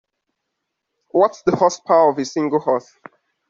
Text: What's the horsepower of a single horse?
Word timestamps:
What's 1.09 1.43
the 1.43 1.55
horsepower 1.55 2.09
of 2.09 2.17
a 2.17 2.25
single 2.25 2.59
horse? 2.59 2.91